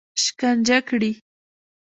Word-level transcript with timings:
شکنجه 0.23 0.77
کړي. 0.87 1.11